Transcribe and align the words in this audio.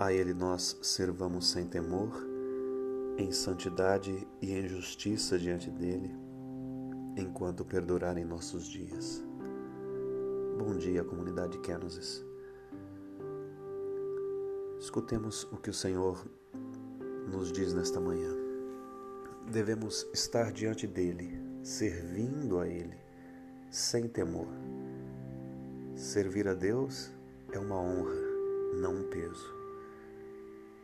A 0.00 0.12
Ele 0.12 0.32
nós 0.32 0.78
servamos 0.80 1.50
sem 1.50 1.66
temor, 1.66 2.24
em 3.16 3.32
santidade 3.32 4.28
e 4.40 4.52
em 4.52 4.68
justiça 4.68 5.36
diante 5.36 5.72
dele, 5.72 6.14
enquanto 7.16 7.64
perdurarem 7.64 8.24
nossos 8.24 8.68
dias. 8.68 9.20
Bom 10.56 10.76
dia, 10.76 11.02
comunidade 11.02 11.58
Kenosis. 11.58 12.24
Escutemos 14.78 15.42
o 15.50 15.56
que 15.56 15.70
o 15.70 15.74
Senhor 15.74 16.24
nos 17.28 17.50
diz 17.50 17.74
nesta 17.74 17.98
manhã. 17.98 18.32
Devemos 19.50 20.08
estar 20.14 20.52
diante 20.52 20.86
dele, 20.86 21.42
servindo 21.64 22.60
a 22.60 22.68
ele, 22.68 22.96
sem 23.68 24.06
temor. 24.06 24.46
Servir 25.96 26.46
a 26.46 26.54
Deus 26.54 27.10
é 27.50 27.58
uma 27.58 27.80
honra, 27.80 28.14
não 28.80 28.94
um 28.94 29.10
peso. 29.10 29.57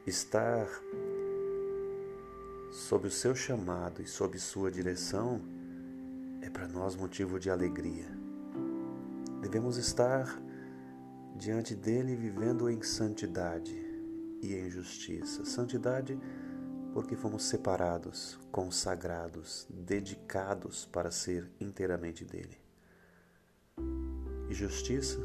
Estar 0.06 0.68
sob 2.70 3.08
o 3.08 3.10
seu 3.10 3.34
chamado 3.34 4.02
e 4.02 4.06
sob 4.06 4.38
sua 4.38 4.70
direção 4.70 5.40
é 6.42 6.50
para 6.50 6.68
nós 6.68 6.94
motivo 6.94 7.40
de 7.40 7.48
alegria. 7.48 8.06
Devemos 9.40 9.78
estar 9.78 10.38
diante 11.34 11.74
dele 11.74 12.14
vivendo 12.14 12.68
em 12.68 12.82
santidade 12.82 13.74
e 14.42 14.54
em 14.54 14.68
justiça. 14.68 15.42
Santidade 15.46 16.20
porque 16.92 17.16
fomos 17.16 17.44
separados, 17.44 18.38
consagrados, 18.52 19.66
dedicados 19.70 20.84
para 20.84 21.10
ser 21.10 21.50
inteiramente 21.58 22.26
dele. 22.26 22.58
E 24.50 24.54
justiça 24.54 25.18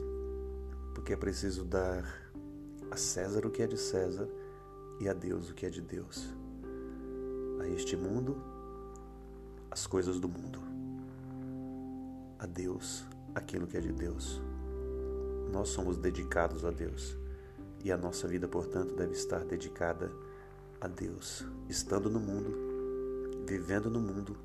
porque 0.96 1.12
é 1.12 1.18
preciso 1.18 1.66
dar 1.66 2.32
a 2.90 2.96
César 2.96 3.46
o 3.46 3.52
que 3.52 3.62
é 3.62 3.68
de 3.68 3.77
César 3.77 4.38
e 5.00 5.08
a 5.08 5.14
Deus 5.14 5.50
o 5.50 5.54
que 5.54 5.66
é 5.66 5.70
de 5.70 5.82
Deus. 5.82 6.34
A 7.62 7.68
este 7.68 7.96
mundo, 7.96 8.42
as 9.72 9.88
coisas 9.88 10.20
do 10.20 10.28
mundo. 10.28 10.60
A 12.38 12.46
Deus 12.46 13.05
aquilo 13.34 13.68
que 13.68 13.77
é 13.77 13.82
de 13.82 13.92
Deus. 13.92 14.42
Nós 15.52 15.70
somos 15.70 15.98
dedicados 15.98 16.66
a 16.66 16.72
Deus 16.72 17.18
e 17.84 17.92
a 17.92 17.98
nossa 17.98 18.27
vida, 18.27 18.48
portanto, 18.48 18.94
deve 18.94 19.14
estar 19.14 19.44
dedicada 19.46 20.12
a 20.82 20.88
Deus, 20.88 21.46
estando 21.68 22.10
no 22.10 22.20
mundo, 22.20 23.46
vivendo 23.46 23.90
no 23.90 24.00
mundo, 24.00 24.38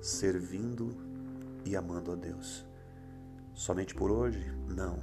servindo 0.00 0.90
e 1.64 1.76
amando 1.76 2.12
a 2.12 2.14
Deus. 2.14 2.64
Somente 3.54 3.94
por 3.94 4.10
hoje? 4.10 4.42
Não, 4.68 4.98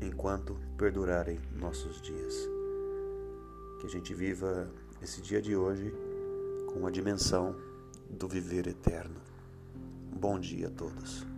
enquanto 0.00 0.56
perdurarem 0.76 1.40
nossos 1.52 2.00
dias. 2.00 2.59
Que 3.80 3.86
a 3.86 3.90
gente 3.90 4.12
viva 4.12 4.70
esse 5.02 5.22
dia 5.22 5.40
de 5.40 5.56
hoje 5.56 5.90
com 6.72 6.86
a 6.86 6.90
dimensão 6.90 7.56
do 8.10 8.28
viver 8.28 8.66
eterno. 8.66 9.18
Bom 10.14 10.38
dia 10.38 10.68
a 10.68 10.70
todos. 10.70 11.29